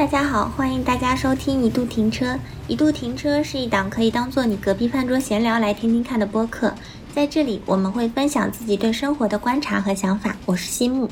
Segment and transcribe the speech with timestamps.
[0.00, 2.38] 大家好，欢迎大家收听一度停车。
[2.66, 6.74] 一度停车是一档可以当做你隔壁饭桌闲聊来听听看的播客，
[7.12, 10.34] 在这里我们会分享自己对生活的观察和想法。
[10.46, 11.10] 我是西木，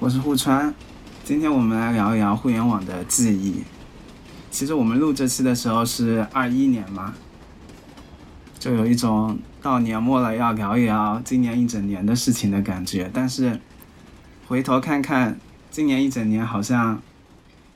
[0.00, 0.74] 我是户川，
[1.22, 3.62] 今天我们来聊一聊互联网的记忆。
[4.50, 7.14] 其实我们录这期的时候是二一年嘛，
[8.58, 13.08] 就有一种到年末了要聊一聊今年一整年的事情的感觉。
[13.14, 13.60] 但是
[14.48, 15.38] 回头看看，
[15.70, 17.00] 今年一整年好像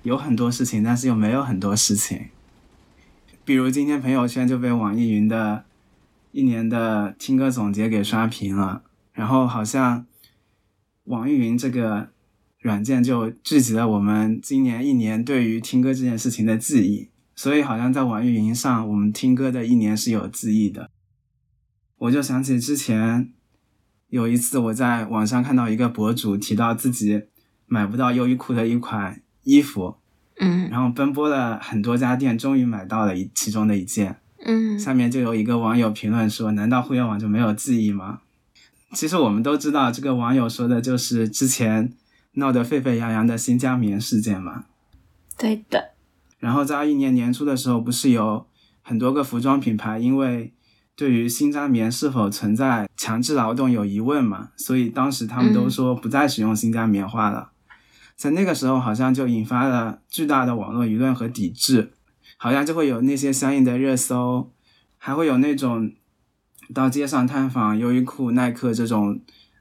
[0.03, 2.27] 有很多事情，但是又没有很多事情。
[3.45, 5.65] 比如今天朋友圈就被网易云的
[6.33, 10.07] 一年的听歌总结给刷屏了，然后好像
[11.05, 12.11] 网易云这个。
[12.61, 20.91] 软件就聚集了我们今年一年对于听歌这件事情的记忆，所以好像在网易云上，我们听歌的一年是有记忆的。
[21.99, 23.33] 我就想起之前
[24.09, 27.23] 有一次我在网上看到一个博主提到自己
[27.67, 29.97] 买不到优衣库的一款衣服，
[30.39, 38.21] 嗯，然后奔波了很多家店，终于买到了一其中的一件，嗯，下面就有一个网友评论说：“难道互联网就没有记忆吗？”
[38.95, 41.93] 其实我们都知道，这个网友说的就是之前。
[42.35, 44.67] 闹得沸沸扬扬的新疆棉事件嘛，
[45.37, 45.93] 对的。
[46.39, 48.47] 然后在二一年年初的时候，不是有
[48.83, 50.53] 很多个服装品牌因为
[50.95, 57.51] 对于新疆棉是否存在强制劳动有疑问嘛，所以当时他们都说不再使用新疆棉花了。
[58.19, 61.93] 在那个时候，好像就引发了巨大的网络舆论和抵制，
[62.37, 64.53] 好像就会有那些相应的热搜，
[64.99, 65.93] 还会有那种
[66.75, 69.21] 到街上探访优衣库、耐克这种。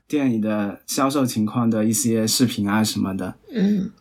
[0.09, 3.91] 店里的销售情况的一些视频啊什么的，嗯，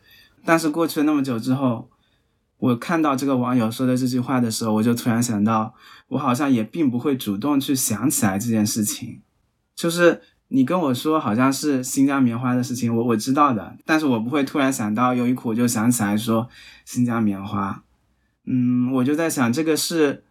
[0.45, 1.91] 但是过去了那么久之后，
[2.59, 5.75] 我看到这个网友说的这句话的时候，我就突然想到，
[6.07, 9.21] 我好像也并不会主动去想起来这件事情。
[9.75, 16.49] 就是你跟我说好像是新疆棉花的事情，我我知道的，但是我不会突然想到优衣库，我就想起来说
[16.85, 17.83] 新疆棉花。
[18.45, 20.25] 嗯，我就在想，这个是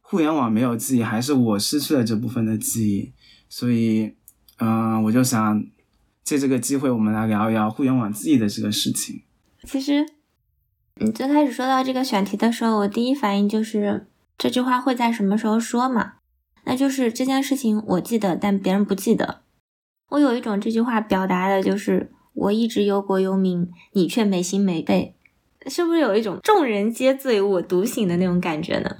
[0.00, 3.12] 互联网没有记忆，还是我失去了这部分的记忆？
[3.48, 4.14] 所以。
[4.60, 5.64] 嗯，我就想
[6.24, 9.22] 借这个机会，我们来聊一聊互联网记忆的这个事情。
[9.62, 10.04] 其实，
[10.96, 16.14] 你最开始说到这个选题的时候，我第一反应就是这句话会在什么时候说嘛？
[16.68, 19.40] 那就是这件事情我记得，但别人不记得。
[20.10, 25.14] 我有一种这句话表达的就是我一直忧国忧民，你却没心没肺，
[25.66, 28.98] 是不是有一种众人皆醉我独醒的那种感觉呢？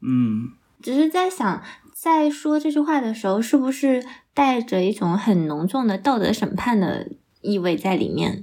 [0.00, 0.50] 嗯，
[0.82, 1.62] 只是在想，
[1.94, 4.04] 在说这句话的时候，是不是？
[4.34, 8.42] 带着一种很浓重的道德审判的意味在里面。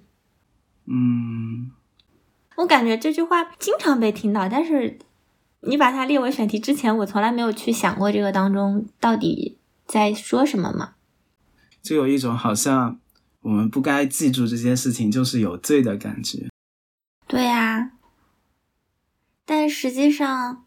[0.88, 1.72] 嗯，
[2.56, 4.98] 我感觉这句话经常被听到，但是
[5.62, 10.96] 你把它列为选题之前，我从来没有去想过这个当中到底在说什么嘛。
[11.82, 13.00] 就有一种好像
[13.42, 16.50] 我们不该记住这些事情就是有罪的感觉。
[17.28, 17.92] 对呀，
[19.46, 20.66] 但实际上，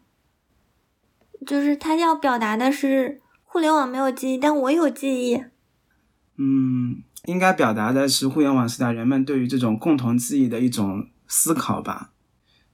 [1.45, 3.21] 就是他要表达的是。
[3.47, 5.41] 互联网没有记忆，但我有记忆。
[6.35, 12.11] 嗯，应该表达的是互联网时代人们对于这种共同记忆的一种思考吧。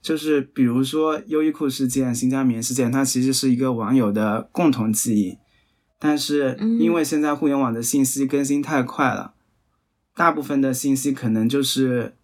[0.02, 5.38] 就是比如说优衣库事件、新疆棉事件，它其实是一个网友的共同记忆。
[5.98, 9.34] 但是因为现在互联网的信息更新太快了，
[10.14, 12.14] 大部分的信息可能就是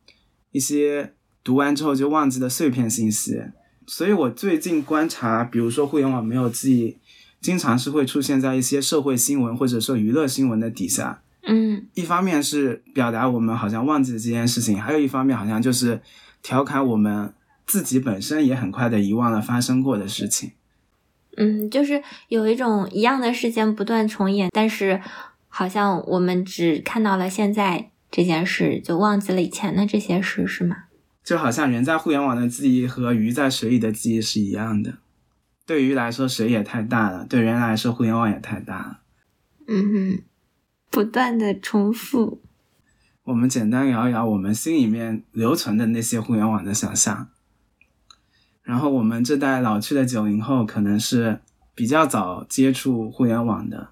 [0.50, 3.40] 一些读完之后就忘记的碎片信息。
[3.86, 6.98] 所以我最近观察，比如说互联网没有记忆。
[7.40, 16.00] 经常是会出现在一些社会新闻或者说娱乐新闻的底下，嗯，一方面是表达我们好像忘记了这件事情，还有一方面好像就是
[16.42, 17.32] 调侃我们
[17.68, 20.50] 自己本身也很快的遗忘了发生过的事情。
[21.36, 25.00] 嗯，就是有一种一样的事件不断重演，但是
[25.46, 30.84] 好像我们只看到了现在这件事，就忘记了以前的这些事，是吗？
[31.22, 34.94] 就好像人在互联网的记忆和鱼在水里的记忆是一样的。
[35.66, 39.00] 对鱼来说，水也太大了；对人来说，互联网也太大了。
[39.68, 40.22] 嗯哼，
[40.90, 42.40] 不断的重复。
[43.24, 47.28] 我们简单聊一聊我们心里面留存的那些互联网的想象。
[48.68, 51.40] 然后，我们这代老去的九零后，可能是
[51.74, 53.88] 比较早接触互联网的。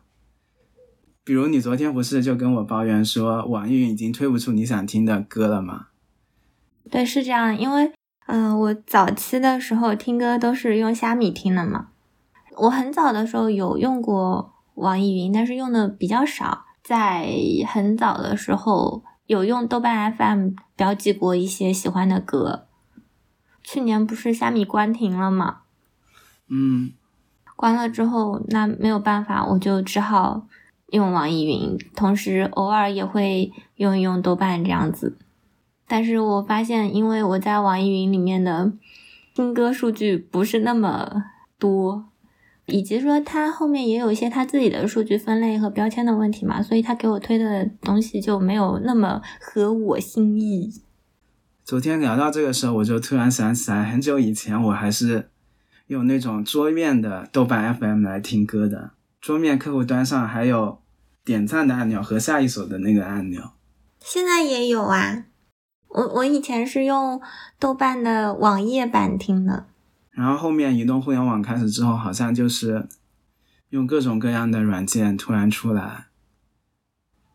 [1.24, 5.86] 比如，你昨天不是就跟我抱怨说，网易云已经推不出你想听的歌了吗？
[6.90, 7.90] 对，是这样，因为。
[8.28, 11.88] 嗯，我早期的时候听歌都是用虾米听的嘛。
[12.56, 16.66] 我很早的时候有用过网易云，但是用的比较少。
[16.82, 17.28] 在
[17.66, 22.66] 很早的时候有用豆瓣 FM 标记过一些喜欢的歌。
[23.68, 25.62] 去年不是虾米关停了吗？
[26.48, 26.92] 嗯，
[27.56, 30.46] 关了之后，那没有办法，我就只好
[30.92, 35.18] 用网易云，同时偶尔也会用一用豆瓣这样子。
[35.88, 38.72] 但是我发现，因为我在网易云里面的
[39.34, 41.24] 听歌数据不是那么
[41.58, 42.04] 多，
[42.66, 50.72] 以及说它后面也有一些它自己的数据分类和标签的问题嘛，所以它给我推的东西就没有那么合我心意。
[51.66, 55.30] 昨天聊到这个时候，我就突然想起来，很久以前我还是
[55.88, 60.80] 用那种桌面的豆瓣 FM 来听歌的，桌面客户端上还有
[61.24, 63.50] 点赞的按钮和下一首的那个按钮。
[63.98, 65.24] 现在也有啊，
[65.88, 67.20] 我我以前是用
[67.58, 69.66] 豆瓣的网页版听的，
[70.12, 72.86] 然后后面移动互联网开始之后，好像就是
[73.70, 76.06] 用各种各样的软件突然出来，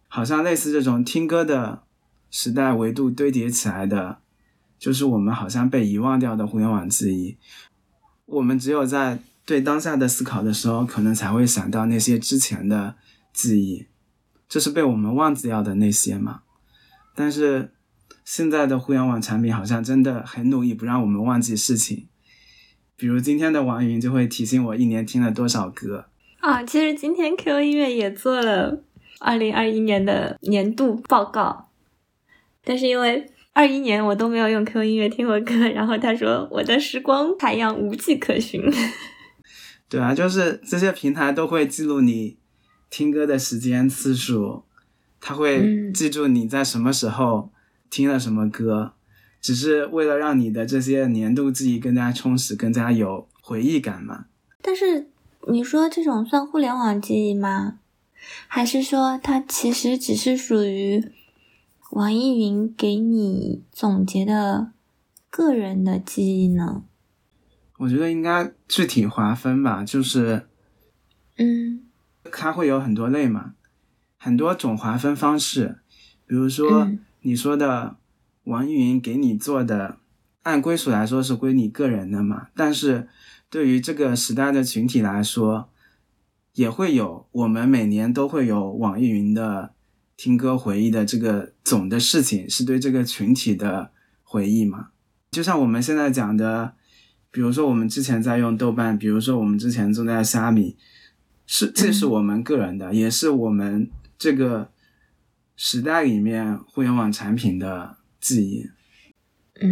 [0.08, 1.84] 好像类似这种听歌的
[2.32, 4.18] 时代维度堆叠起来的，
[4.80, 7.38] 就是我们好像被遗忘掉的互联网记忆。
[8.26, 12.96] 我们只有在对当下的思考的时候，可能才会想到那些之前的
[13.34, 13.88] 记忆，
[14.48, 16.44] 这是被我们忘记掉的那些嘛。
[17.14, 17.74] 但是
[18.24, 22.08] 现在的互联网产品好像真的很努力不让我们忘记事情，
[22.96, 26.06] 比如今天的网易云就会提醒我一年听了多少歌
[26.40, 26.64] 啊。
[26.64, 28.82] 其实今天 QQ 音乐也做了
[29.20, 31.68] 二零二一年的年度报告，
[32.64, 38.62] 但是因为二一年我都没有用 QQ 音乐听过歌，然后他说我的时光海洋无迹可寻。
[39.90, 42.38] 对啊，就是这些平台都会记录你
[42.90, 44.64] 听歌的时间次数。
[45.20, 47.52] 他会记住你在什么时候
[47.90, 48.94] 听了什么歌，
[49.40, 54.26] 只是为了让你的这些年度记忆更加充实、更加有回忆感嘛。
[54.64, 55.10] 但是
[55.50, 57.80] 你说这种算互联网记忆吗？
[58.48, 61.04] 还是说它其实只是属于
[61.92, 64.72] 网易云给你总结的
[65.30, 66.84] 个人的记忆呢？
[67.80, 70.48] 我觉得应该具体划分吧，就是，
[71.38, 71.84] 嗯，
[72.32, 73.56] 它会有很多类嘛。
[74.18, 75.80] 很多种划分方式，
[76.26, 76.88] 比如说
[77.22, 77.98] 你说的
[78.46, 79.98] 网易云给你做的，
[80.44, 82.48] 按归属来说是归你个人的嘛。
[82.56, 83.10] 但是
[83.50, 85.68] 对于这个时代的群体来说，
[86.54, 89.74] 也会有我们每年都会有网易云的
[90.22, 93.90] 听歌回忆的这个总的事情，是对这个群体的
[94.22, 94.90] 回忆嘛。
[95.32, 96.76] 就像我们现在讲的，
[97.32, 100.78] 比如说我们之前在用豆瓣，比如说我们之前正在虾米，
[101.48, 103.90] 是这是我们个人的，也是我们。
[104.20, 104.70] 这个
[105.56, 108.70] 时代里面，互联网产品的记忆，
[109.60, 109.72] 嗯，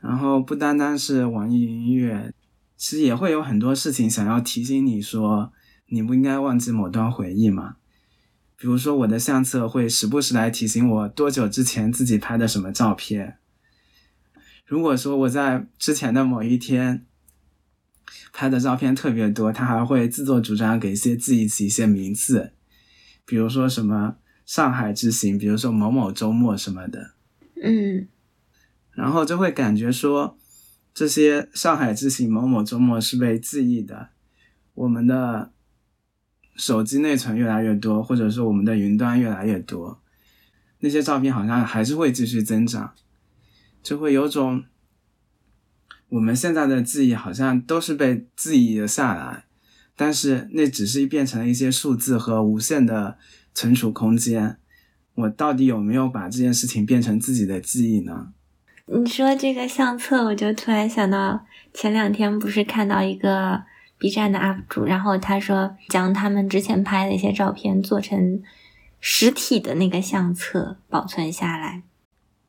[0.00, 2.32] 然后不单单是网易云音乐，
[2.76, 5.52] 其实也会有很多事情想要提醒你说，
[5.88, 7.78] 你不应该忘记某段回忆嘛。
[8.62, 13.38] 比如说，我的相册会时不时来提醒我多久之前自己拍的什么照片。
[14.64, 17.04] 如果说我在之前的某一天
[18.32, 22.52] 拍的照片特别多，它还会自作主张给一些记忆起一些名字。
[23.26, 27.14] 比如说什么上海之行，比如说某某周末什么的，
[27.60, 28.06] 嗯，
[28.92, 30.38] 然后就会感觉说
[30.94, 34.10] 这些上海之行、某某周末是被记忆的。
[34.74, 35.50] 我们的
[36.54, 40.00] 手机内存越来越多，或者说我们的云端越来越多，
[40.80, 42.92] 那些照片好像还是会继续增长，
[43.82, 44.64] 就会有种
[46.10, 49.44] 我们现在的记忆好像都是被记忆了下来。
[49.94, 53.18] 但是那只是变成了一些数字和无限的
[53.54, 54.56] 存储空间，
[55.14, 58.32] 我到底有没有把这件事情变成自己的记忆呢？
[58.86, 63.62] 你说这个相册，我就突然想到前两天不是看到一个
[64.02, 68.42] B 站的 UP 主，然后他说将他们之前拍的一些照片做成
[68.98, 71.84] 实体的那个相册保存下来。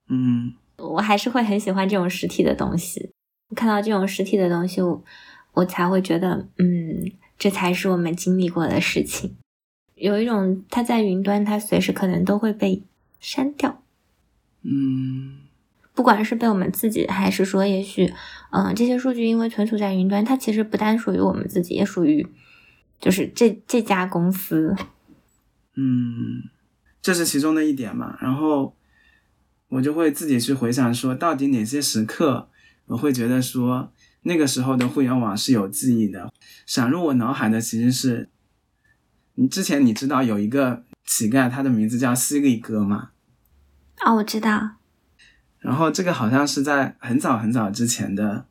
[0.10, 3.12] 嗯，我还是会很喜欢这种实体的东西，
[3.56, 5.04] 看到这种实体的东西，我
[5.54, 7.12] 我才会觉得嗯。
[7.36, 9.36] 这才是我们经历过的事情。
[9.96, 12.84] 有一种，它在云端，它随时可能都会被
[13.20, 13.82] 删掉。
[14.62, 15.40] 嗯，
[15.94, 18.14] 不管是被我们自己，还是说，也许，
[18.52, 22.28] 嗯，这些数据因为存储在云端，它其实不单属于我们自己，也属于
[23.00, 24.76] 就是这这家公司。
[25.76, 26.50] 嗯，
[27.02, 28.18] 这是其中的一点嘛。
[28.22, 28.76] 然后
[29.70, 32.50] 我就会自己去回想，说到底哪些时刻，
[32.88, 33.92] 我会觉得说。
[34.26, 36.32] 那个时候的互联网是有记忆的，
[36.66, 38.30] 闪入我脑海的其实是，
[39.34, 43.10] 你之前你知道有一个乞丐，他的名字叫犀利哥吗？
[43.98, 44.78] 啊，我知道。
[45.64, 48.46] 然后这个好像是在很早很早之前的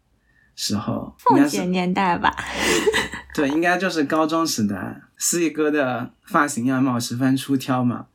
[0.56, 2.34] 时候，凤姐年代吧？
[3.34, 5.02] 对，应该就是高中时代。
[5.16, 8.06] 犀利哥的发型样貌十分出挑嘛。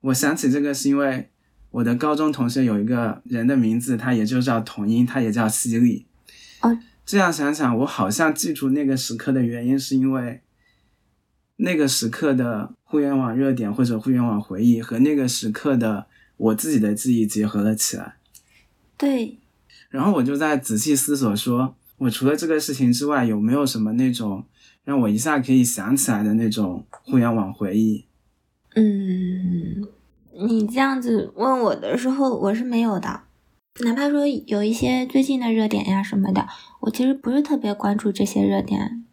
[0.00, 1.30] 我想起这个是因为
[1.70, 6.06] 我的高中同学有一个人的名字，他也就叫同音，他也叫犀利。
[6.60, 10.42] 哦，这样想想，我好像记住那个时刻的原因，是因为
[11.56, 16.07] 那个时刻的互联网热点或者互联网回忆和那个时刻的
[16.38, 18.14] 我自己的记忆结合了起来。
[18.96, 19.38] 对，
[19.90, 24.44] 然后我就在仔细思索说，我除了这个事情之外，有没有什么那种
[24.84, 28.06] 让我一下可以想起来的那种互联网回忆？
[28.74, 29.86] 嗯，
[30.48, 33.22] 你这样子问我的时候，我是没有的。
[33.84, 36.48] 哪怕说有一些最近的热点呀什么的，
[36.80, 39.04] 我其实不是特别关注这些热点。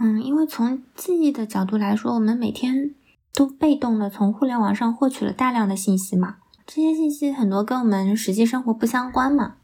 [0.00, 2.92] 嗯，因为从记忆的角度来说，我们每天
[3.32, 9.56] 都被动的从互联网上获取了大量的信息嘛，这些信息很多跟我们实际生活不相关嘛，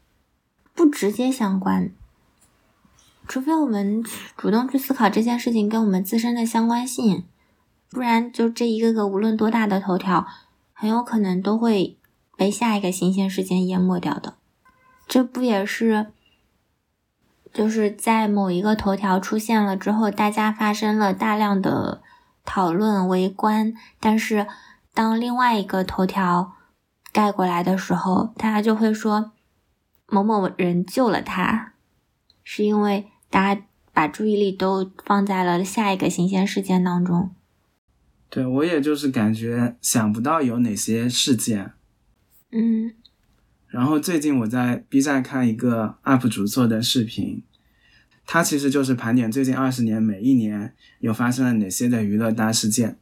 [0.73, 1.91] 不直接相关。
[3.27, 4.03] 除非我们
[4.35, 7.25] 主动去思考这件事情跟我们自身的相关性，
[7.89, 10.27] 不然就这一个个无论多大的头条，
[10.73, 11.97] 很有可能都会。
[12.37, 14.33] 被下一个新鲜事件淹没掉的，
[15.07, 16.07] 这不也是，
[17.53, 22.01] 就是在某一个头条出现了之后，大家发生了大量的
[22.43, 24.47] 讨论、围观，但是
[24.91, 26.53] 当另外一个头条
[27.11, 29.31] 盖过来的时候，大家就会说
[30.07, 31.73] 某某人救了他，
[32.43, 33.61] 是因为大家
[33.93, 37.35] 把注意力都放在了下一个新鲜事件当中。
[38.29, 41.73] 对我也就是感觉想不到有哪些事件。
[42.51, 42.93] 嗯，
[43.67, 47.43] 然后最近我在 B 站看一个 UP 主做的视频，
[48.25, 52.97] 他其实就是盘点最近二十年每一年有发生了哪些的娱乐大事件。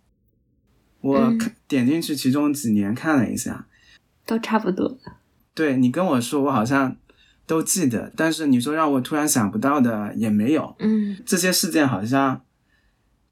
[1.01, 1.33] 我
[1.67, 3.67] 点进去其中几年看了一下，
[4.29, 4.95] 都差不多。
[5.55, 6.95] 对你跟我说，我好像
[7.48, 10.75] 都记得，但是你说让我突然想不到的也没有。
[10.77, 12.41] 嗯，这些事件好像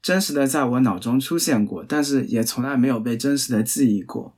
[0.02, 4.34] 真实的在我脑中出现过，但是也从来没有被真实的记忆过。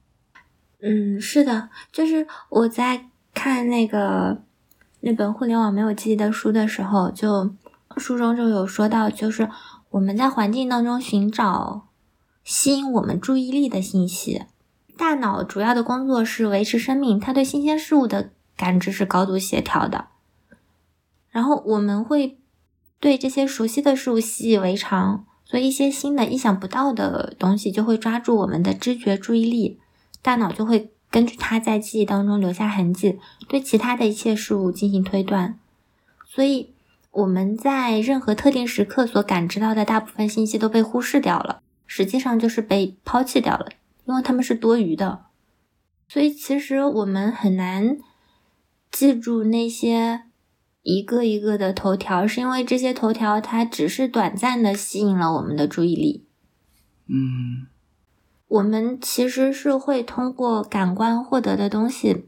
[0.82, 4.42] 嗯，是的，就是我在看那个
[5.00, 7.54] 那本《互联网没有记忆》的书的时候，就
[7.96, 9.48] 书中就有说到，就是
[9.88, 11.88] 我们在环境当中寻找
[12.44, 14.42] 吸引我们注意力的信息。
[15.00, 20.08] 大脑主要的工作是维持生命，它对新鲜事物的感知是高度协调的。
[21.30, 22.38] 然后我们会
[23.00, 29.80] 对这些熟悉的事物习以为常，所以一些新的、意想不到的东西就会抓住我们的知觉注意力。
[30.20, 35.58] 大脑就会根据它在记忆当中留下痕迹，对其他的一切事物进行推断。
[36.26, 36.74] 所以
[37.10, 43.70] 我们在任何特定时刻所感知到的大部分信息都被忽视掉了，实际上就是被抛弃掉了，
[44.04, 45.26] 因为他们是多余的。
[46.08, 47.98] 所以其实我们很难
[48.90, 50.22] 记住那些
[50.82, 56.26] 一个一个的头条，是因为这些头条它只是短暂的吸引了我们的注意力。
[57.06, 57.68] 嗯。
[58.48, 62.26] 我们其实是会通过感官获得的东西，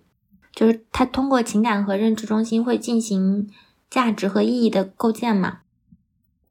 [0.54, 3.50] 就是它通过情感和认知中心会进行
[3.90, 5.62] 价值和意义的构建嘛，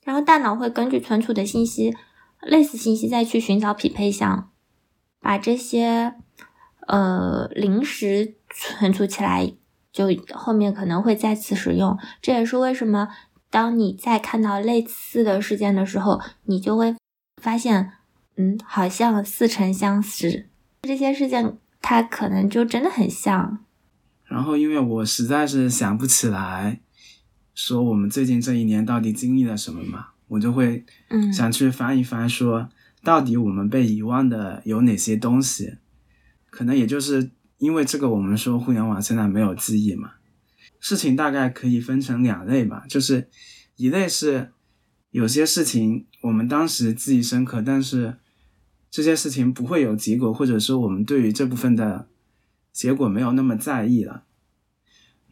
[0.03, 1.95] 然后大脑会根据存储的信息、
[2.41, 4.50] 类似信息再去寻找匹配项，
[5.21, 6.15] 把这些
[6.87, 9.53] 呃临时存储起来，
[9.93, 11.97] 就后面可能会再次使用。
[12.21, 13.07] 这也是为什么
[13.49, 16.93] 当你再看到类似的事件的时候，你就会
[17.41, 17.93] 发现。
[18.37, 20.47] 嗯，好像似曾相识，
[20.83, 23.59] 这些事件它可能就真的很像。
[24.23, 26.79] 然后，因为我实在是想不起来，
[27.53, 32.69] 说我们最近这一年到底经历了什么嘛，我就会嗯想去翻一翻，说
[33.03, 35.77] 到底我们被遗忘的有哪些东西？
[36.50, 40.13] 可能也就是因为这个，我们说互联网现在没有记忆嘛。
[40.79, 43.29] 事情大概可以分成两类吧，就是
[43.75, 44.51] 一类是
[45.12, 48.17] 有些事情我们当时记忆深刻，但是。
[48.93, 52.10] 这些事情不会有结果，或者说我们对于这部分的
[52.74, 54.25] 结果没有那么在意了。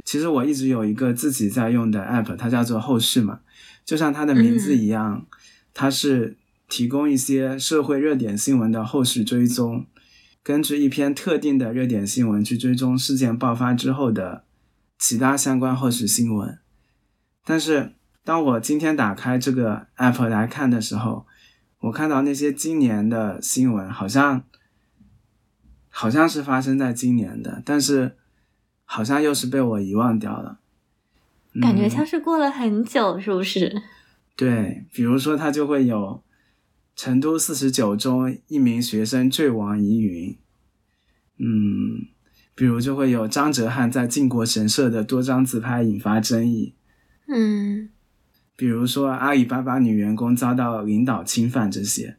[0.05, 3.41] 其实我一直有一个自己在用的 app，它叫做后续嘛，
[3.83, 5.27] 就像它的名字一样，
[5.73, 6.37] 它是
[6.69, 9.87] 提供一些社会热点新闻的后续追踪，
[10.43, 14.45] 根据一篇特定的热点新闻去追踪事件爆发之后的
[14.97, 16.59] 其他相关后续新闻。
[17.43, 21.25] 但是当我今天打开这个 app 来看的时候，
[21.79, 24.43] 我看到那些今年的新闻，好像
[25.89, 28.17] 好像是发生在今年的，但是
[28.85, 30.59] 好像又是被我遗忘掉了，
[31.59, 33.81] 感觉像是过了很久，是不是？
[34.35, 36.23] 对，比如说它就会有
[36.99, 40.37] 成都四十九中一名学生坠亡疑云，
[41.37, 42.09] 嗯，
[42.53, 46.75] 比如就会有张哲瀚在靖国神社的多张自拍引发争议，
[47.29, 47.89] 嗯。
[48.57, 52.17] 比如说阿里巴巴女员工遭到领导侵犯这些，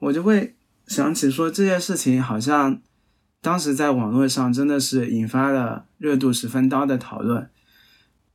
[0.00, 0.54] 我就会
[0.86, 2.82] 想起说这件事情好像
[3.40, 7.48] 当时在网络上真的是引发了热度十分高的讨论。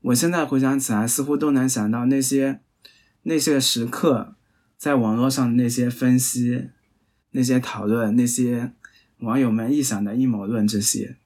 [0.01, 2.61] 我现在回想起来，似乎都能想到那些
[3.21, 4.33] 那些时刻
[4.77, 6.69] 在网络上的那些分析、
[7.31, 8.73] 那些讨论、那些
[9.19, 11.17] 网友们臆想的阴谋论这些，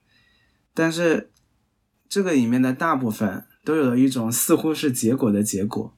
[0.73, 1.31] 但是
[2.07, 5.93] 这个里面的大部分都有了一种似乎是结果的结果。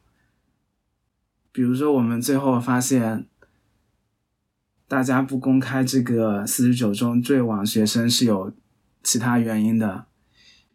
[1.51, 3.27] 比如说，我们最后发现，
[4.87, 8.53] 大家不公开这个四十九中坠网学生是有
[9.03, 10.05] 其他原因的，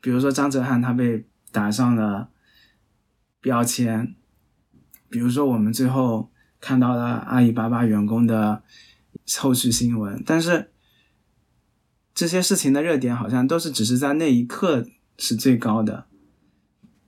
[0.00, 2.31] 比如说张哲瀚他被打上了
[3.40, 4.14] 标签，
[5.09, 6.31] 比如说我们最后
[6.64, 8.62] 看到了阿里巴巴员工的
[9.37, 10.71] 后续新闻，但是
[12.14, 14.87] 这些事情的热点好像都是只是在那一刻
[15.18, 16.06] 是最高的，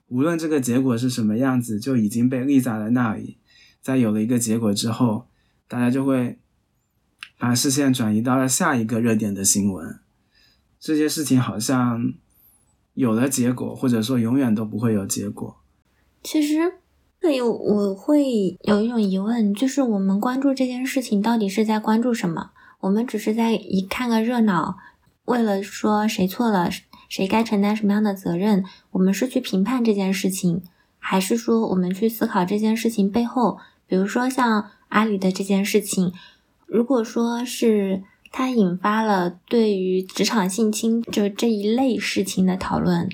[0.09, 3.39] 无论这个结果是什么样子，就已经被立在了那里。
[3.81, 5.27] 在有了一个结果之后，
[5.67, 6.37] 大家就会
[7.39, 9.99] 把视线转移到了下一个热点的新闻。
[10.79, 12.13] 这些事情好像
[12.93, 15.63] 有了结果，或者说永远都不会有结果。
[16.21, 16.53] 其实，
[17.27, 22.51] 这里我会有一种疑问，就是我们关注这件事情到底是在关注什么？
[22.79, 24.77] 我们只是在一看个热闹，
[25.25, 26.69] 为了说谁错了，
[27.09, 30.61] 谁该承担什么样的责任，我们是去评判这件事情，
[30.99, 33.57] 还是说我们去思考这件事情背后？
[33.87, 36.13] 比如说像阿里的这件事情，
[36.65, 43.09] 如果说是它引发了对于职场性侵就这一类事情的讨论，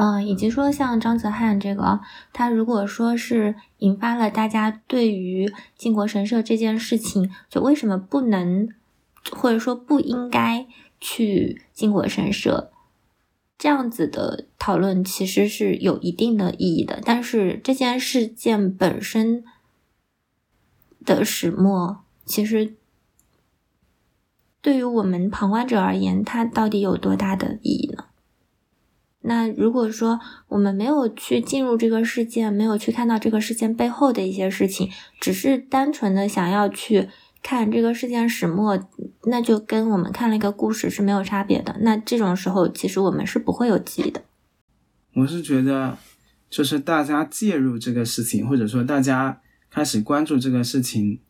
[0.00, 1.98] 嗯，以及说像张泽汉这个，
[2.32, 8.68] 他如果说是引发了大家对于靖国神社这件事情，就为什么不能
[9.32, 10.68] 或者说不应该
[11.00, 12.70] 去靖国神社？
[13.58, 19.42] 这样子的讨论其实是有一定的意义的，但是这件事件本身
[21.04, 22.76] 的始末，其实
[24.62, 28.04] 对于我们旁观者而言，它到底有多大的意义呢？
[29.22, 37.08] 那如果说我们没有去进入这个事件，没有去看到这个事件背后的一些事情，只是单纯的想要去。
[37.40, 38.76] 看这个事件始末，
[39.26, 41.78] 那就跟我们看了一个故事是没有差别的。
[41.82, 44.24] 那这种时候，其实我们是不会有记忆的。
[45.14, 45.96] 我是觉得，
[46.50, 51.20] 就是大家介入这个事情，或者说大家开始关注这个事情，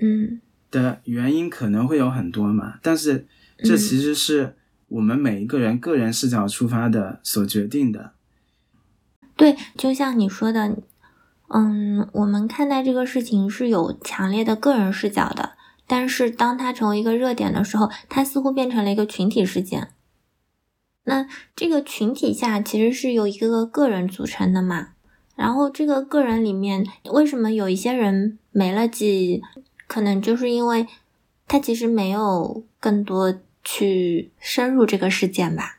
[0.00, 2.78] 嗯，的原因可能会有很多嘛。
[2.82, 3.26] 但是
[3.58, 4.56] 这其实是
[4.88, 8.12] 我们每一个人个人视角出发的所决定的。
[9.36, 10.76] 对，就像你说的。
[11.48, 15.52] 嗯，我们看待这个事情是有强烈的个人视角的，
[15.86, 19.90] 但是当它成为一个热点的时候，它似乎变成了一个群体事件。
[21.04, 24.88] 那这个群体下其实是由一个个个人组成的嘛？
[25.36, 29.42] 然后这个个人里面，为什么有一些人没了记忆？
[29.86, 30.88] 可能就是因为
[31.46, 35.78] 他其实没有更多去深入这个事件吧。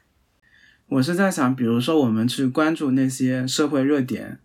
[0.88, 4.40] 我是在想，比如说我们去关注那些社会热点。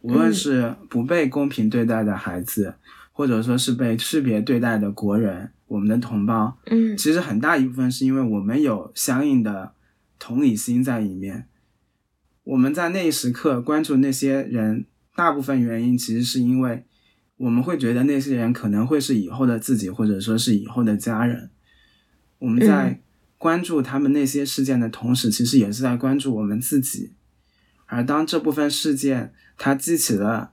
[0.00, 2.74] 无论是不被公平对待的孩子，
[3.10, 9.72] 或者说是被区别对待的国人，我们的同胞，嗯，其实很大一部分是因为我们有相应的
[10.16, 11.48] 同理心在里面。
[12.44, 16.84] 我们在那一时刻关注那些人，大部分原因其实是因为
[17.36, 21.50] 我们会觉得那些人可能会是以后的自己，或者说是以后的家人。
[22.38, 23.00] 我们在
[23.36, 27.12] 关注他们那些事件的同时，其实也是在关注我们自己。
[27.86, 30.52] 而当这部分事件，它激起了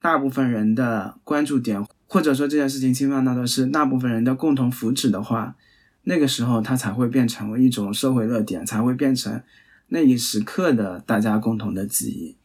[0.00, 5.56] 大部分人的关注点，或者说这件事情侵犯到的是大部分人的共同福祉的话，
[6.02, 9.42] 那个时候它才会变成为一种社会热点，才会变成
[9.88, 12.36] 那一时刻的大家共同的记忆。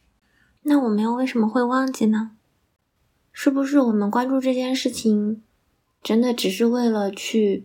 [0.62, 2.32] 那我们又为什么会忘记呢？
[3.32, 5.42] 是不是我们关注这件事情，
[6.02, 7.64] 真的只是为了去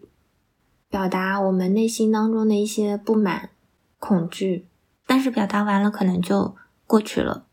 [0.93, 3.49] 表达我们内心当中的一些不满、
[3.97, 4.67] 恐惧？
[5.07, 7.47] 但是表达完了，可能就过去了，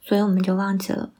[0.00, 1.12] 所以我们就忘记了。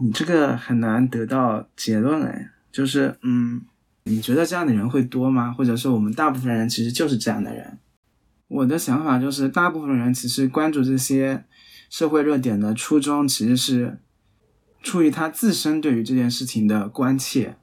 [0.00, 3.66] 你这个很难得到结论哎，就是嗯，
[4.04, 5.52] 你觉得这样的人会多吗？
[5.52, 7.78] 或者说我们大部分人其实就是这样的人？
[8.48, 11.44] 我的想法就是，大部分人其实关注这些
[11.90, 13.98] 社会热点的初衷，其实是
[14.82, 17.58] 出于他自身对于这件事情的关切，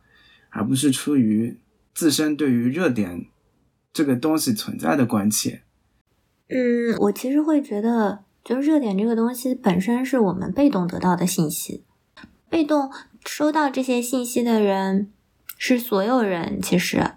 [0.51, 1.59] 而不是出于
[1.93, 3.27] 自身对于热点
[3.93, 5.63] 这个东西存在的关切。
[6.47, 11.83] 嗯，我其实会觉得，就是热点这个东西本身是我们被动得到的信息，
[12.49, 12.91] 被动
[13.25, 15.11] 收到这些信息的人
[15.57, 16.61] 是所有人。
[16.61, 17.11] 其实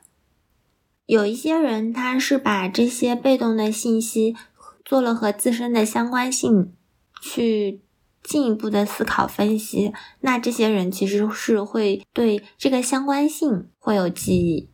[1.06, 4.37] 有一些人，他是把这些被动的信息
[4.84, 6.72] 做了和自身的相关性
[7.20, 7.80] 去
[8.24, 14.70] 进一步的思考分析，那这些人其实是会对这个相关性会有记忆。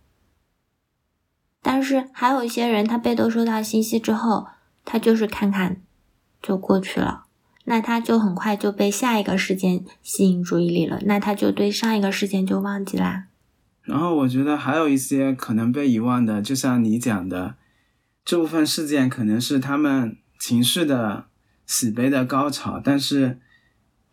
[1.61, 4.47] 但是还有一些人，他被动收到信息之后，
[4.85, 5.83] 他就是看看
[6.41, 7.25] 就过去了，
[7.65, 13.27] 那他就很快就被下一个事件吸引注意力了，那他就对上一个事件就忘记啦。
[13.83, 17.57] 然后我觉得还有一些可能被遗忘的，就像你讲的，
[18.25, 21.27] 这部分事件可能是他们情绪的
[21.71, 23.39] 喜悲的高潮，但是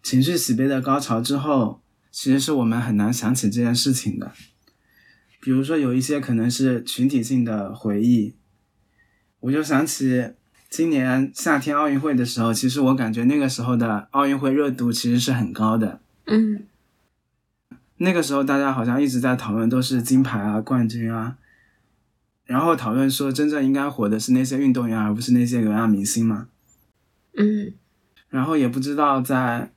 [0.04, 4.32] 情绪喜悲的高潮之后，其实是我们很难想起这件事情的。
[5.42, 8.36] 比如说有一些可能是群体性的回忆，
[9.40, 10.34] 我就想起
[10.70, 16.00] 今年夏天奥运会的时候，其实我感觉那个时候的奥运会热度其实是很高的。
[16.28, 16.68] 嗯。
[17.98, 21.38] 那个时候，大家好像一直在讨论都是金牌啊、冠军啊，
[22.46, 26.50] 然后讨论说真正应该火的是那些运动员，而不是那些流量明星嘛。
[27.38, 27.74] 嗯。
[28.30, 29.72] 然后也不知道在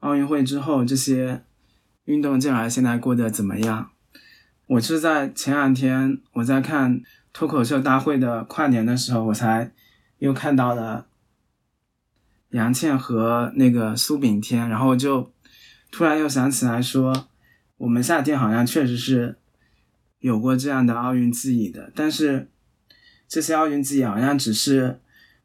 [0.00, 1.42] 奥运会之后，这些
[2.04, 3.92] 运动健儿现在过得怎么样。
[4.66, 7.00] 我是在前两天我在看
[7.32, 9.72] 脱口秀大会的跨年的时候，我才
[10.18, 11.06] 又看到了
[12.50, 15.32] 杨倩和那个苏炳添，然后就。
[15.94, 17.28] 突然又想起来说，
[17.76, 19.36] 我们夏天好像确实是
[20.20, 22.48] 有过这样的奥运记忆的，但是
[23.28, 25.02] 这些奥运记忆好像只是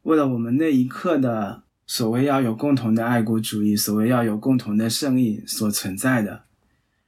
[0.08, 6.44] 为了我们那一刻的所谓要有共同的爱国主义，所谓要有共同的胜利所存在的，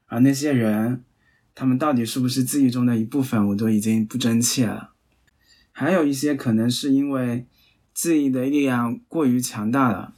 [0.07, 1.01] 而那些人，
[1.55, 4.91] 他们到底是不是记忆中的一部分，我都已经不真切了。
[5.71, 7.47] 还有一些可能是因为
[7.93, 10.13] 记忆的力量过于强大了，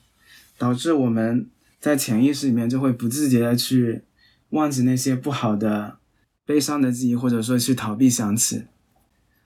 [0.57, 1.49] 导致我们。
[1.79, 4.03] 在潜意识里面就会不自觉的去
[4.49, 5.97] 忘记那些不好的、
[6.45, 8.65] 悲伤的记忆，或者说去逃避想起。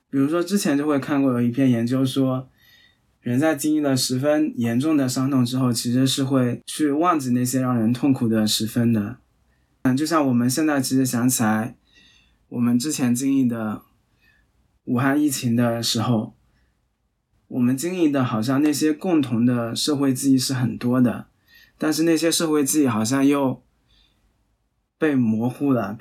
[0.09, 2.49] 比如说之前就会看过有一篇研究说，
[3.25, 9.17] 人在经历了十分严重的伤痛之后，其实是会去忘记那些让人痛苦的十分的。
[9.81, 11.75] 嗯，就像我们现在其实想起来，
[12.49, 13.81] 我们之前经历的
[14.83, 16.35] 武汉疫情的时候，
[17.47, 21.25] 我们经历的好像那些共同的社会记忆是很多的。
[21.79, 23.63] 但是那些社会记忆好像又
[24.99, 25.97] 被模糊了，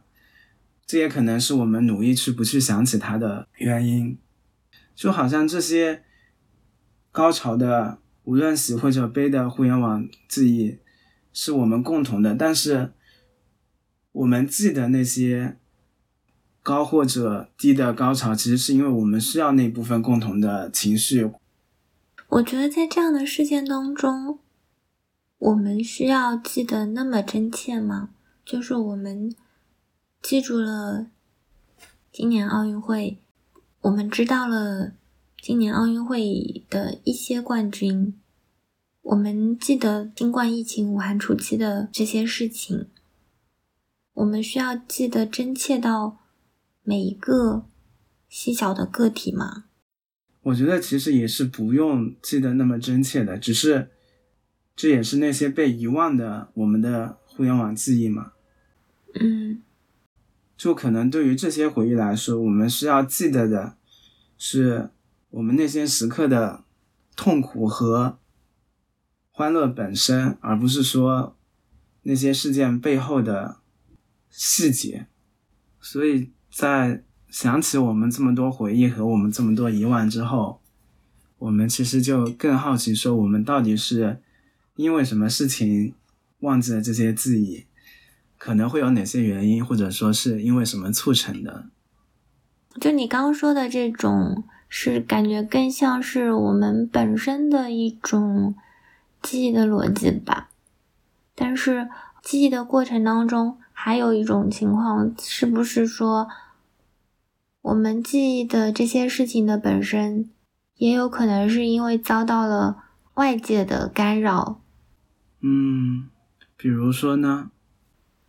[0.84, 4.18] 这也可能是我们努力去不去想起它的原因。
[4.94, 6.04] 就好像这些
[7.14, 10.81] 高潮的，无论喜或者悲的互联网记忆
[11.33, 12.92] 是我们共同的，但是
[14.11, 15.57] 我们记得那些
[16.61, 21.31] 高或者低的高潮，其实是因为我们需要那部分共同的情绪。
[22.31, 24.40] 我觉得在这样的事件当中。
[25.38, 28.11] 我们需要记得那么真切吗？
[28.46, 29.31] 就是我们
[30.22, 31.09] 记住了
[32.11, 33.18] 今年奥运会，
[33.83, 34.94] 我们知道了
[35.44, 38.14] 今年奥运会的一些冠军，
[39.02, 42.87] 我们记得新冠疫情武汉初期的这些事情，
[44.14, 46.16] 我们需要记得真切到
[46.83, 47.66] 每一个
[48.26, 49.66] 细小的个体吗？
[50.44, 53.90] 我觉得其实也是不用记得那么真切的，只是。
[54.74, 58.33] 这也是那些被遗忘的我们的互联网记忆嘛？
[59.20, 59.62] 嗯，
[60.57, 63.76] 就可能对于这些回忆来说，我们需要记得的
[64.38, 64.88] 是
[65.34, 66.62] 我们那些时刻的
[67.16, 68.18] 痛苦和
[69.30, 71.36] 欢乐本身，而不是说
[72.02, 73.56] 那些事件背后的
[74.30, 75.06] 细节。
[75.80, 80.60] 所以在想起我们这么多回忆和我们这么多遗忘之后，
[81.38, 84.20] 我们其实就更好奇说，我们到底是。
[84.76, 85.94] 因为什么事情
[86.40, 87.64] 忘记了这些记忆？
[88.36, 91.66] 可能会有哪些原因，或者说是因为什么促成的？
[92.80, 94.42] 就你刚说的这种，
[94.76, 98.56] 是感觉更像是我们本身的一种
[99.22, 100.50] 记忆的逻辑吧。
[101.37, 101.88] 但是
[102.24, 106.28] 记忆的过程当中，还有一种情况，是不是说
[107.62, 110.28] 我们记忆的这些事情的本身，
[110.74, 112.82] 也有可能是因为遭到了
[113.14, 114.60] 外界的干扰？
[115.40, 116.08] 嗯，
[116.56, 117.52] 比如说呢？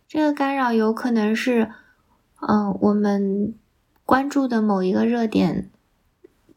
[0.06, 1.72] 这个干扰有可能是，
[2.38, 3.56] 嗯，我们
[4.04, 5.72] 关注的某一个热点，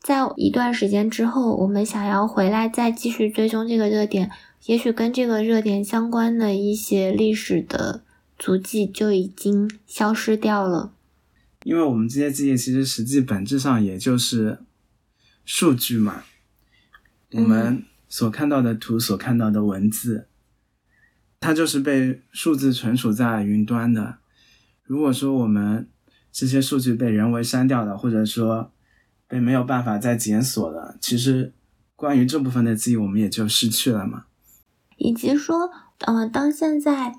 [0.01, 4.31] 在一段时间之后，我们想要回来再继续追踪这个热点，
[4.65, 8.03] 也许跟这个热点相关的一些历史的
[8.37, 10.93] 足迹就已经消失掉了。
[11.63, 14.59] 因为我们这些记忆其实实际本质上也就是
[15.43, 16.23] 数据嘛，
[17.31, 20.27] 我们所看到的图，所看到的文字。
[21.41, 24.19] 它就是被数字存储在云端的。
[24.83, 25.89] 如果说我们
[26.31, 28.71] 这些数据被人为删掉了，或者说
[29.29, 31.53] 被没有办法再检索了，其实
[31.95, 34.25] 关于这部分的记忆，我们也就失去了嘛。
[34.97, 37.15] 以及说，呃，当现在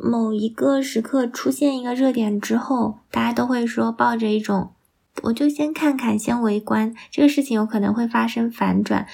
[0.00, 4.72] 某一个时刻出现一个热点之后，大家都会说抱着一种，
[5.24, 9.06] 我就先看看，先围观，这个事情有可能会发生反转。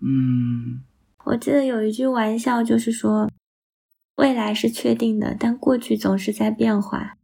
[0.00, 0.82] 嗯，
[1.24, 3.28] 我记得有一句玩笑，就是说。
[4.16, 7.16] 未来是确定的，但过去总是在变化。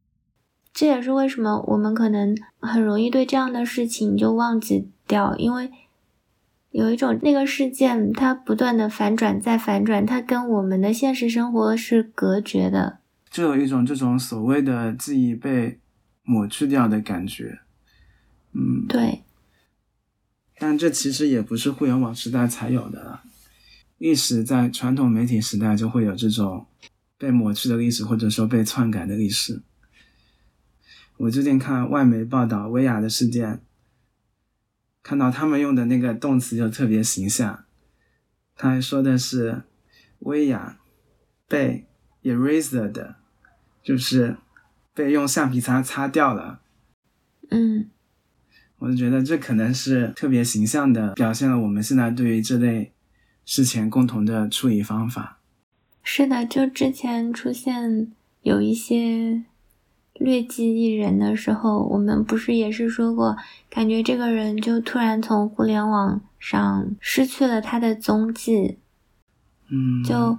[0.76, 5.70] 这也是为什么我们可能很容易对这样的事情就忘记掉，因为
[6.70, 12.98] 有一种那个事件它不断的反转再反转，它跟我们的现实生活是隔绝的，
[13.30, 15.80] 就有一种这种所谓的记忆被
[16.22, 17.60] 抹去掉的感觉。
[18.52, 19.22] 嗯，对。
[20.58, 23.20] 但这其实也不是互联网时代才有的，
[23.96, 26.66] 历史在传统媒体时代就会有这种
[27.16, 29.62] 被抹去的历史，或者说被篡改的历史。
[31.18, 33.60] 我最近看外媒报道薇娅的事件，
[35.02, 37.64] 看到他们用的那个动词就特别形象，
[38.54, 39.62] 他还说的是
[40.20, 40.78] 薇娅
[41.48, 41.86] 被
[42.22, 43.14] erased，
[43.82, 44.36] 就是
[44.92, 46.60] 被用橡皮擦擦掉了。
[47.50, 47.90] 嗯。
[48.78, 52.92] 我就觉得这可能是特别形象的表现了我们现在对于这类
[53.46, 55.38] 事情共同的处理方法。
[56.02, 59.44] 是的，就之前出现有一些
[60.18, 63.36] 劣迹艺人的时候，我们不是也是说过，
[63.70, 68.78] 感觉这个人就突然从互联网上失去了他的踪迹。
[69.68, 70.38] 嗯，就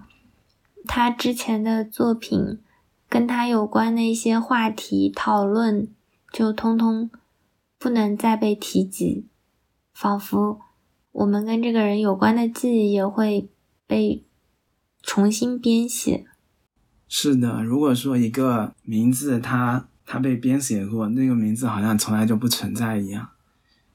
[0.86, 2.60] 他之前的作品，
[3.08, 5.88] 跟他有关的一些话题讨论，
[6.32, 7.10] 就通通。
[7.80, 9.28] 不能再被提及，
[9.94, 10.60] 仿佛
[11.12, 13.52] 我们跟这个人有关的记忆也会
[13.86, 14.26] 被
[15.04, 16.26] 重新编写。
[17.08, 23.30] 是的，如果说一个名字它它被编写过，那个名字好像从来就不存在一样，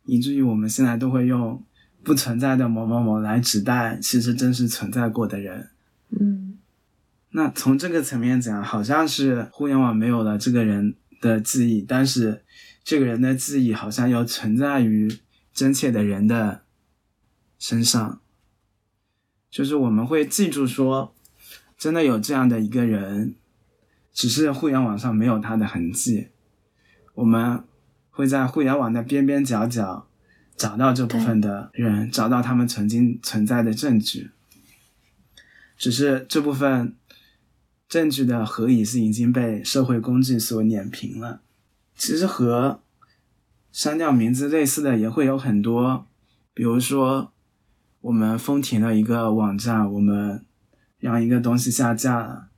[0.05, 1.62] 以至于我们现在都会用
[2.03, 5.70] 不存在的某某某来指代其实真实存在过的人。
[6.11, 6.59] 嗯，
[7.31, 12.42] 那从这个层面讲，好像是互联网没有了这个人的记忆，但是。
[12.85, 15.20] 这个人的记忆好像又存在于
[15.55, 16.62] 真切的人的
[17.57, 18.20] 身上，
[19.48, 21.14] 就是我们会记住说，
[21.83, 23.35] 真的有这样的一个人，
[24.12, 26.29] 只是互联网上没有他的痕迹。
[27.14, 27.64] 我们
[28.09, 30.07] 会在互联网的边边角角
[30.57, 34.31] 找到这部分的人，找到他们曾经存在的证据，
[35.77, 36.95] 只是这部分
[37.88, 41.40] 证据的合理是已经被社会工具所碾平了。
[41.97, 42.81] 其实和
[43.73, 46.07] 删掉名字类似的也会有很多，
[46.55, 47.33] 比如说
[48.03, 50.45] 我们封停了一个网站，我们
[51.02, 52.48] 让一个东西下架了，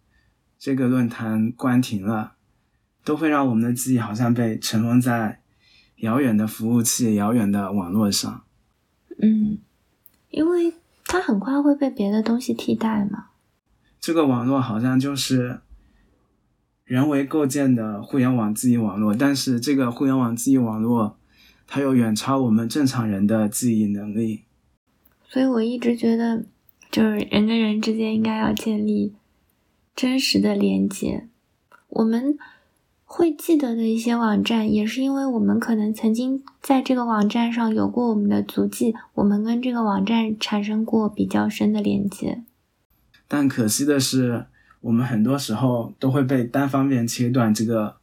[0.58, 2.34] 这个论坛关停了，
[3.02, 5.40] 都会让我们的记忆好像被尘封在
[5.96, 8.44] 遥远的服务器、遥远的网络上。
[9.18, 9.58] 嗯，
[10.30, 10.74] 因为
[11.06, 13.28] 它很快会被别的东西替代嘛。
[13.98, 15.60] 这个网络好像就是。
[16.84, 21.16] 人为构建的互联网记忆网络，但是这个互联网记忆网络，
[21.66, 24.44] 它又远超我们正常人的记忆能力。
[25.26, 26.44] 所以我一直觉得，
[26.94, 29.16] 就是人跟人之间应该要建立
[29.96, 31.26] 真实的连接。
[31.88, 32.38] 我们
[33.04, 42.44] 会记得的一些网站，也是因为我们可能曾经在这个网站上有过我们的足迹，我们跟这个网站产生过比较深的连接。
[43.26, 44.46] 但可惜的是。
[44.84, 47.96] 我们很多时候都会被单方面切断这个，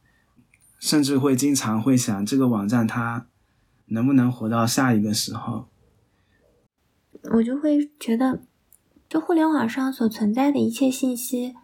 [0.80, 3.28] 甚至会经常会想这个网站它
[3.86, 5.68] 能不能活到下一个时候。
[7.34, 8.42] 我就会觉得，
[9.12, 11.54] 就互联网上所存在的一切信息，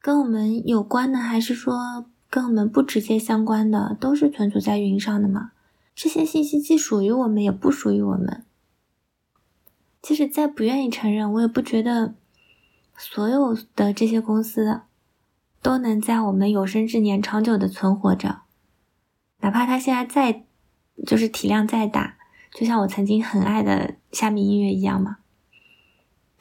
[0.00, 5.50] 跟我们有关的，还是说跟我们不直接相关的，都是存储在云上的嘛？
[5.96, 8.44] 这些信息既属于我们，也不属于我们。
[10.00, 12.14] 即使再不愿意承认，我也不觉得。
[12.96, 14.82] 所有的这些公司
[15.60, 18.42] 都能在我们有生之年长久的存活着，
[19.40, 20.44] 哪怕它现在再
[21.04, 22.16] 就是体量再大，
[22.52, 25.16] 就像我曾经很爱的虾米音乐一样嘛。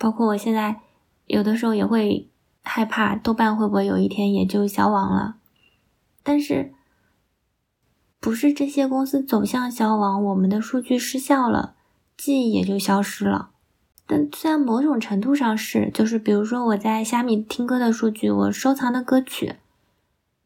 [0.04, 0.82] 包括我现在
[1.28, 2.30] 有的时候也会
[2.62, 5.38] 害怕豆瓣会不会有一天也就消亡了，
[6.24, 6.74] 但是
[8.20, 11.76] 不是这些公司走向消亡，我们的数据失效了，
[12.18, 13.52] 记忆也就消失了。
[14.06, 19.56] 但虽然某种程度上是，就是比如说我在虾米听歌的数据，我收藏的歌曲，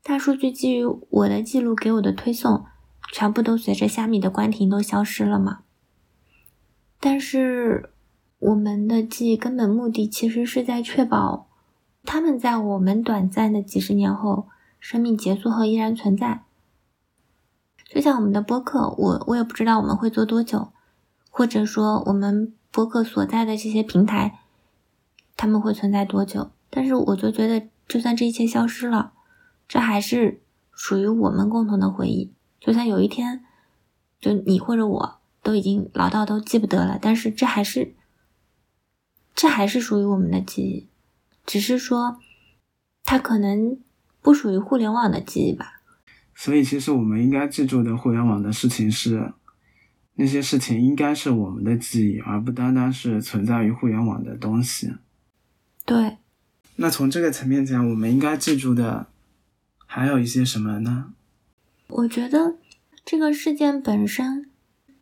[0.04, 2.64] 大数据基于我的记录给我的推送，
[3.12, 5.62] 全部都随着虾米的关停都消失了嘛？
[7.00, 7.90] 但是
[8.40, 11.48] 我们的记忆根本目的其实是在确保
[12.04, 14.48] 他们在我们短暂的几十年后
[14.80, 16.44] 生命结束后依然存在。
[17.86, 20.72] 就像我们的播客，我我也不知道我们会做多久，
[21.30, 22.54] 或者说我们。
[22.70, 24.40] 播客所在的这些平台，
[25.36, 26.52] 他们会存在多久？
[26.70, 29.14] 但是我就觉得，就算这一切消失了，
[29.68, 30.42] 这还是
[30.74, 32.32] 属于我们共同的回忆。
[32.60, 33.44] 就算有一天，
[34.20, 37.96] 就你或者我都已经老到都记不得了，但是这还是，
[39.38, 40.90] 这还是属于我们的记忆。
[41.46, 42.18] 只是说，
[43.06, 43.78] 它可能
[44.20, 45.84] 不属于互联网的记忆吧。
[46.34, 49.32] 所以，其实我们应该记住的互联网的事情是，
[50.16, 54.94] 那些事情应该是我们的记忆，而不单单是存在于互联网的东西。
[55.86, 56.18] 对。
[56.78, 59.08] 那从这个层面讲，我们应该记住的
[59.86, 61.14] 还有一些什么呢？
[61.88, 62.58] 我觉得
[63.06, 64.50] 这个事件本身，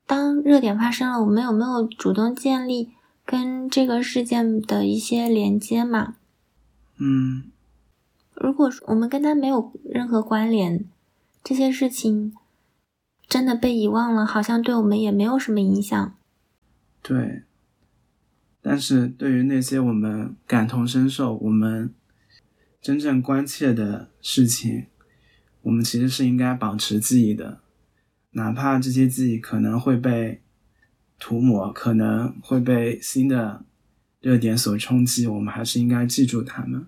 [0.05, 2.91] 当热点发生了，我们有没有主动建立
[3.25, 6.15] 跟这个事件的一些连接嘛？
[6.97, 7.51] 嗯。
[8.33, 10.85] 如果说我们跟他没有任何关联。
[11.47, 12.33] 这些事情
[13.27, 16.15] 真的被遗忘了，好像对我们也没有什么影响。
[17.03, 17.43] 对，
[18.63, 21.93] 但是对于那些我们感同身受、我们
[22.81, 24.87] 真正关切的事情，
[25.61, 27.59] 我们其实是应该保持记忆的，
[28.31, 30.41] 哪怕这些记忆可能会被
[31.19, 33.63] 涂抹，可能会被新的
[34.21, 36.87] 热点所冲击，我们还是应该记住他们。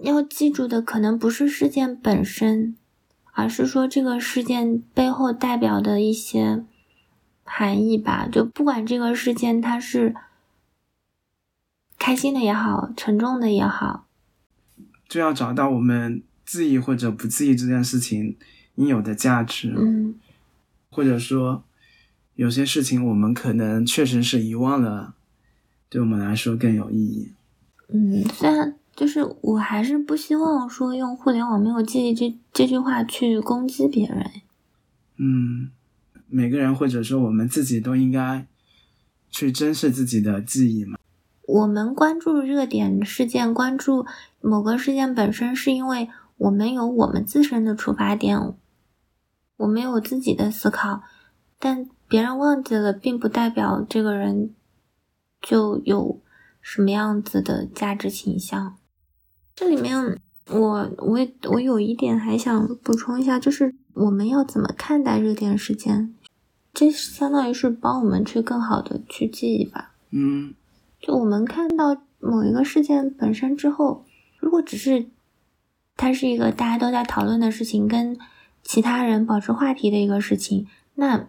[0.00, 2.76] 要记住的可能不是事件本身。
[3.32, 6.64] 而是说这个事件背后代表的一些
[7.44, 10.14] 含义吧，就不管这个事件它是
[11.96, 14.08] 开心的也好，沉重的也好，
[15.08, 18.36] 就要找到我们记忆或者不记忆这件事情
[18.74, 19.72] 应有的价值。
[19.78, 20.16] 嗯，
[20.90, 21.62] 或者说
[22.40, 25.14] 有些事情我们可能确实是遗忘了，
[25.90, 27.32] 对我们来说更有意义。
[27.92, 28.74] 嗯，虽然。
[28.96, 34.30] 就是我还是不希望说用“互联网没有记忆”这这句话去攻击别人。
[35.16, 35.70] 嗯，
[36.28, 38.46] 每个人或者说我们自己都应该
[39.30, 40.98] 去珍视自己的记忆嘛。
[41.46, 44.04] 我们关注热点事件，关注
[44.42, 48.38] 某个事件本身，是因为我们有我们自身的出发点，
[49.56, 51.02] 我们有自己的思考。
[51.58, 54.52] 但别人忘记了，并不代表这个人
[55.40, 56.20] 就有
[56.60, 58.76] 什么样子的价值倾向。
[59.54, 60.18] 这里面，
[60.48, 61.18] 我我
[61.52, 66.12] 我有一点还想补充一下，就是我们要怎么看待热点事件？
[66.74, 69.92] 这相当于是帮我们去更好的去记忆吧。
[70.10, 70.52] 嗯，
[71.00, 74.04] 就我们看到某一个事件本身之后，
[74.40, 75.06] 如果只是
[75.96, 78.18] 它是一个大家都在讨论的事情，跟
[78.64, 81.28] 其他人保持话题的一个事情，那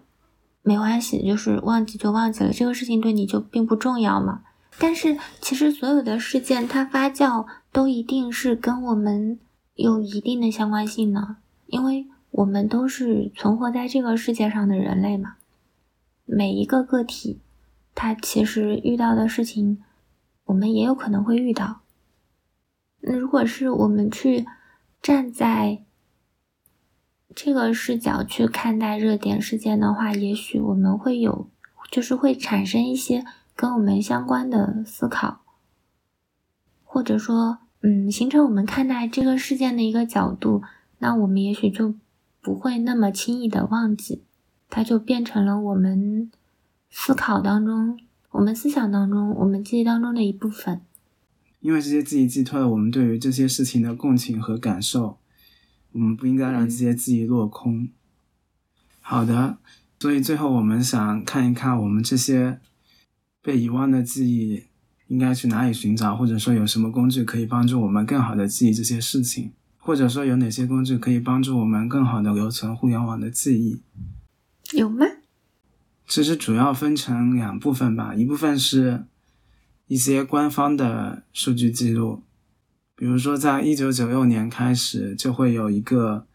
[0.64, 4.44] 没关系，就是忘记就忘记了，这个事情对你就并不重要嘛。
[4.78, 7.46] 但是其实所有的事件它发酵。
[7.74, 9.40] 都一定是跟我们
[9.76, 15.36] 有一定的相关性呢，因为我们都是存活在这个世界上的人类嘛。
[16.26, 17.40] 每一个个体，
[17.96, 19.82] 他其实遇到的事情，
[20.44, 21.80] 我们也有可能会遇到。
[23.00, 24.46] 那如果是我们去
[25.02, 25.86] 站在
[27.34, 31.50] 这个视角去看待热点事件的话，也许我们会有，
[31.90, 35.42] 就是会产生一些跟我们相关的思考。
[36.84, 40.62] 或者说，嗯，形成我们看待这个事件的一个角度，
[41.00, 41.96] 那我们也许就
[42.42, 44.24] 不会那么轻易的忘记，
[44.70, 46.30] 它就变成了我们
[46.90, 47.98] 思考当中、
[48.32, 50.82] 我们思想当中、我们记忆当中的一部分。
[51.62, 55.18] 因为这些记忆寄托了我们对于这些事情的共情和感受，
[55.92, 57.90] 我们不应该让这些记忆落空。
[59.00, 59.58] 好的，
[60.00, 62.60] 所以最后我们想看一看我们这些
[63.42, 64.66] 被遗忘的记忆。
[65.08, 73.82] 应该去哪里寻找，或者说有什么工具可以帮助我们更好的记忆这些事情，或者说有哪些工具可以帮助我们更好的留存互联网的记忆？
[74.72, 75.06] 有吗？
[76.08, 79.04] 其实主要分成两部分吧，一部分是
[79.88, 82.24] 一些官方的数据记录，
[83.02, 86.28] 比如说在一九九六年开始就会有一个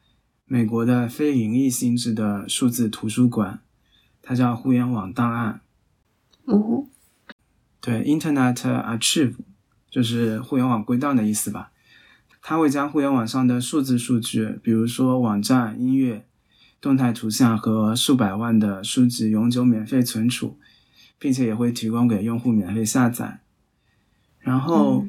[0.46, 3.61] 美国的非盈利性质的数字图书馆，
[4.20, 5.61] 它叫互联网档案。
[6.46, 6.88] 哦。
[7.81, 9.37] 对，Internet Archive
[9.88, 11.70] 就是互联网归档的意思吧。
[12.42, 16.27] 它会将互联网上的数字数据，比如说网站、音乐、
[16.81, 20.58] 动态图像和数百万的书籍永久免费存储，
[21.21, 23.38] 并且也会提供给用户免费下载。
[24.40, 25.06] 然后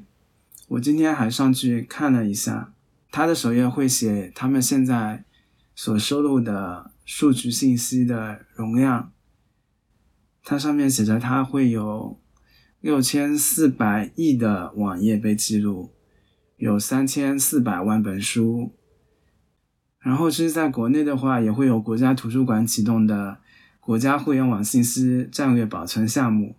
[0.68, 2.74] 我今天还上去看了一下，
[3.12, 5.26] 它的首页会写他们现在
[5.76, 9.12] 所收录的数据信息的容量。
[10.44, 12.20] 它上面写着它会有。
[12.80, 15.92] 六千四百亿的网页被记录，
[16.58, 18.72] 有三千四百万本书。
[20.00, 23.40] 然后，其实在国内的话，也会有国家图书馆启动的
[23.80, 26.56] 国家互联网信息战略保存项目。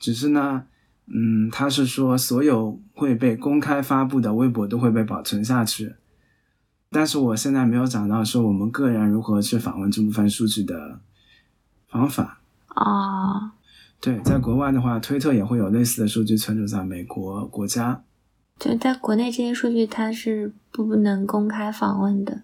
[0.00, 0.66] 只是呢，
[1.06, 5.94] 嗯，他是说所有会被公开发布的微博都会被保存下去。
[6.90, 11.00] 但是我现在没有找到说我们个人如何去访问这部分数据的
[11.88, 12.40] 方法。
[12.68, 13.52] 啊。
[14.00, 18.02] 对，在国外的话，推特也会有类似的数据存储在美国国家。
[18.58, 22.42] 就在国内这些数据它是不能公开访问的。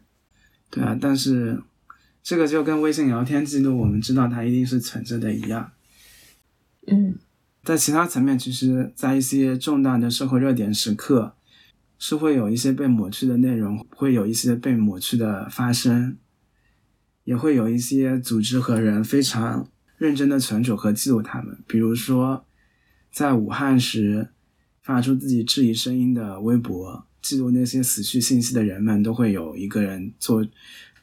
[0.70, 1.62] 对啊，但是
[2.22, 5.70] 这个就跟微信聊天记录，我们知道它一定是存着的一样。
[6.86, 7.16] 嗯，
[7.62, 11.34] 在其他层面，其实，在一些重大的社会热点时刻，
[11.98, 16.16] 是会有一些被抹去的内容，会有一些被抹去的发生，
[17.24, 21.58] 也会有一些组织和人非常认真的存储和记录他们。
[21.66, 22.44] 比如说，
[23.12, 24.30] 在武汉时
[24.82, 27.06] 发出自己质疑声音的微博。
[27.20, 30.42] 记录那些死去信息的人们，都会有一个人做，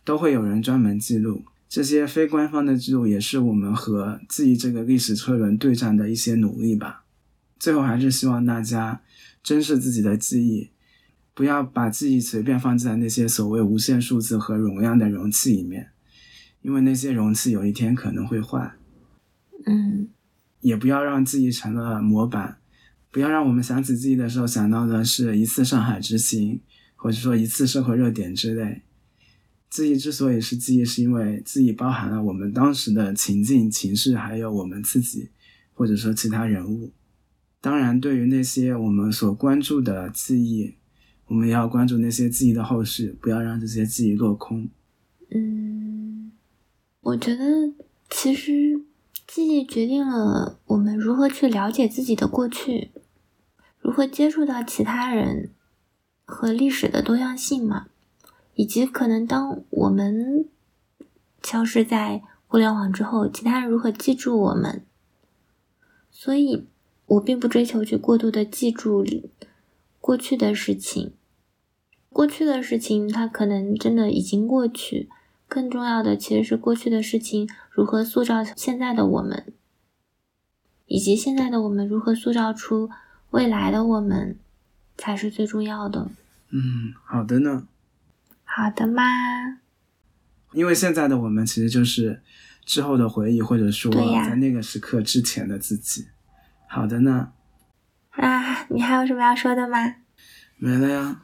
[0.04, 7.04] 都会有人专门记录这些非官方的记录，也是我们和记忆这个历史车轮对战的一些努力吧。
[7.60, 9.02] 最后还是希望大家
[9.44, 10.70] 珍视自己的记忆，
[11.34, 15.90] 不要把记忆随便放在那些所谓无限数字和容量的容器里面，
[16.62, 18.74] 因为那些容器有一天可能会坏。
[19.66, 20.08] 嗯，
[20.62, 22.58] 也不要让记忆成了模板。
[23.12, 26.62] 不要让我们想起记忆的时候想到的是一次上海之行，
[26.96, 28.84] 或者说一次社会热点之类。
[29.70, 35.30] 记忆之所以是记忆，是因为记忆包含了我们当时的情境、情绪，还有我们自己，
[35.74, 36.92] 或者说其他人物。
[37.62, 40.76] 当然，对于那些我们所关注的记忆，
[41.28, 44.70] 我们要关注那些记忆的后续，不要让这些记忆落空。
[45.32, 46.32] 嗯，
[47.02, 47.46] 我觉得
[48.10, 48.84] 其实。
[49.28, 52.92] 记忆决定了我们如何去了解自己的过去，
[53.82, 55.52] 如何接触到其他人
[56.24, 57.88] 和历史的多样性嘛，
[58.58, 60.50] 以及可能当我们
[61.44, 64.84] 消失在互联网之后，其他人如何记住我们。
[66.12, 66.66] 所以，
[67.06, 69.06] 我并不追求去过度的记住
[70.02, 71.14] 过去的事情，
[72.10, 75.08] 过去的事情它可能真的已经过去。
[75.48, 79.54] 更重要的其实是过去的事情如何塑造现在的我们，
[80.88, 82.90] 以及现在的我们如何塑造出
[83.30, 84.36] 未来的我们，
[84.98, 86.10] 才是最重要的。
[86.50, 87.68] 嗯，好的呢。
[88.58, 89.04] 好的吗？
[90.54, 92.24] 因为现在的我们其实就是
[92.66, 96.08] 之后的回忆，或者说在那个时刻之前的自己。
[96.68, 97.34] 好的呢。
[98.10, 99.78] 啊，你还有什么要说的吗？
[100.58, 101.22] 没了呀。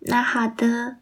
[0.00, 0.98] 那好的。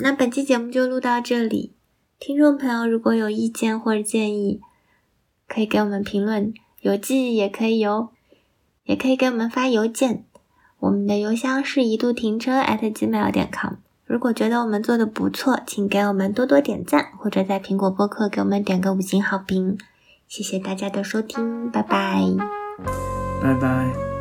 [0.00, 1.74] 那本期节目就录到这里。
[2.20, 4.60] 听众朋友，如果有意见或者建议，
[5.48, 8.10] 可以给我们评论，邮寄也可以哦，
[8.84, 10.24] 也可以给我们发邮件。
[10.84, 13.74] 我们的邮箱是一度停车艾特 gmail 点 com。
[14.04, 19.78] 如果觉得我们做的不错，请给我们多多点赞，或者在苹果播客给我们点个五星好评。
[20.28, 22.22] 谢谢大家的收听，拜拜，
[23.42, 24.13] 拜拜。